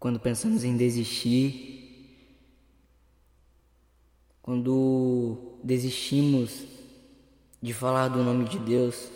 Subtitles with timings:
[0.00, 2.16] quando pensamos em desistir,
[4.40, 6.64] quando desistimos
[7.60, 9.10] de falar do nome de Deus,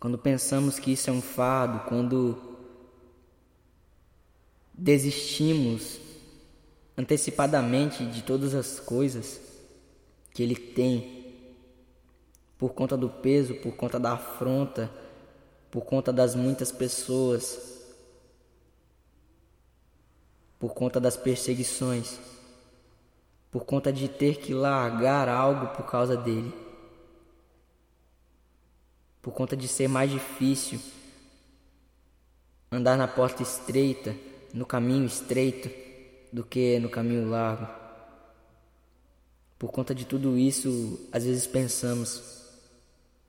[0.00, 2.36] quando pensamos que isso é um fardo, quando
[4.74, 6.00] desistimos
[6.98, 9.40] antecipadamente de todas as coisas
[10.32, 11.32] que Ele tem,
[12.58, 14.90] por conta do peso, por conta da afronta,
[15.70, 17.83] por conta das muitas pessoas
[20.58, 22.18] por conta das perseguições,
[23.50, 26.52] por conta de ter que largar algo por causa dele,
[29.22, 30.80] por conta de ser mais difícil
[32.70, 34.14] andar na porta estreita,
[34.52, 35.70] no caminho estreito,
[36.32, 37.68] do que no caminho largo.
[39.58, 42.42] Por conta de tudo isso, às vezes pensamos: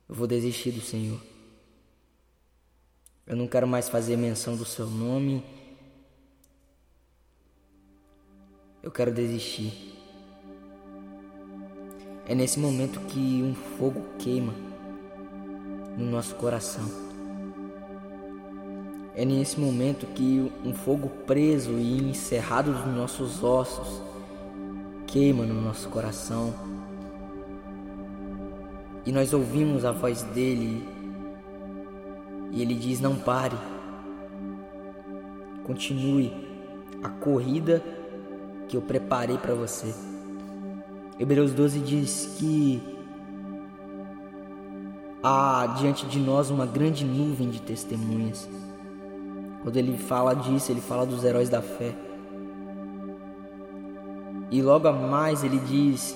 [0.09, 1.21] eu vou desistir do Senhor.
[3.27, 5.43] Eu não quero mais fazer menção do seu nome
[8.85, 9.95] eu quero desistir.
[12.27, 14.53] É nesse momento que um fogo queima
[15.97, 16.85] no nosso coração.
[19.15, 24.03] É nesse momento que um fogo preso e encerrado nos nossos ossos
[25.07, 26.53] queima no nosso coração.
[29.03, 30.87] E nós ouvimos a voz dele
[32.51, 33.57] e ele diz: Não pare,
[35.63, 36.31] continue
[37.01, 37.83] a corrida
[38.75, 39.95] que eu preparei para você.
[41.17, 42.83] Hebreus 12 diz que
[45.23, 48.49] há diante de nós uma grande nuvem de testemunhas.
[49.63, 51.95] Quando ele fala disso, ele fala dos heróis da fé.
[54.51, 56.13] E logo a mais ele diz: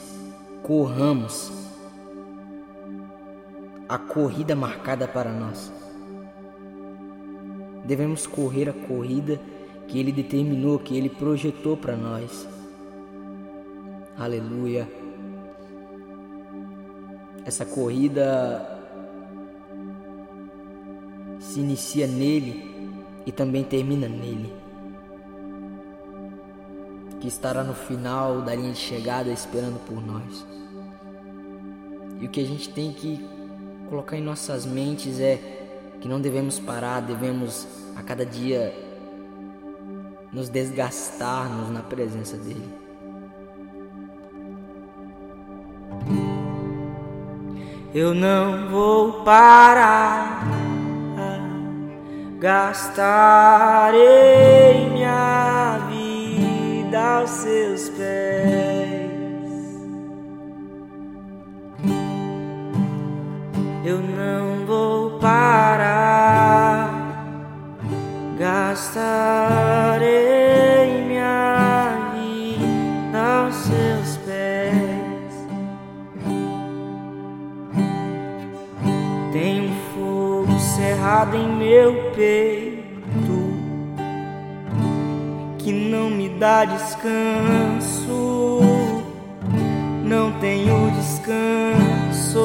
[0.61, 1.51] corramos
[3.87, 5.71] a corrida marcada para nós.
[7.85, 9.39] Devemos correr a corrida
[9.89, 12.47] que Ele determinou, que Ele projetou para nós.
[14.17, 14.87] Aleluia.
[17.43, 18.79] Essa corrida
[21.39, 22.93] se inicia nele
[23.25, 24.53] e também termina nele.
[27.19, 30.45] Que estará no final da linha de chegada esperando por nós.
[32.21, 33.27] E o que a gente tem que
[33.89, 35.37] colocar em nossas mentes é
[35.99, 38.88] que não devemos parar, devemos a cada dia
[40.31, 42.89] nos desgastarmos na presença dele.
[47.93, 50.45] Eu não vou parar,
[52.39, 53.97] gastarei
[54.91, 58.69] minha vida aos seus pés.
[63.83, 66.91] Eu não vou parar,
[68.37, 69.68] gastarei.
[80.79, 83.37] Cerrado em meu peito
[85.57, 88.21] que não me dá descanso,
[90.05, 92.39] não tenho descanso.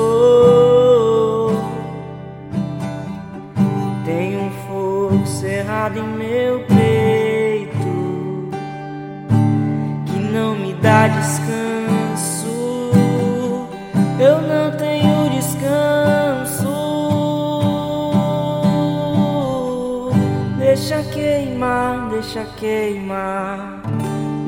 [4.04, 8.50] Tem um fogo cerrado em meu peito
[10.06, 11.73] que não me dá descanso.
[20.74, 23.80] Deixa queimar, deixa queimar,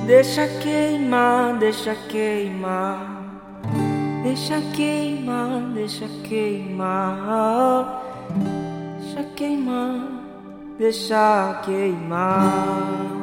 [0.05, 3.23] deixa queimar, deixa queimar,
[4.21, 8.03] deixa queimar, deixa queimar,
[9.01, 9.97] deixa queimar,
[10.77, 13.20] deixa queimar.